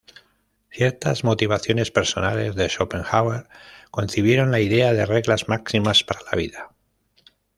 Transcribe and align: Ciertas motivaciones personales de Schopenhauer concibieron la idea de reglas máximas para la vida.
Ciertas 0.71 1.23
motivaciones 1.23 1.91
personales 1.91 2.55
de 2.55 2.67
Schopenhauer 2.69 3.47
concibieron 3.91 4.49
la 4.49 4.59
idea 4.59 4.93
de 4.93 5.05
reglas 5.05 5.47
máximas 5.47 6.03
para 6.03 6.21
la 6.23 6.31
vida. 6.35 6.73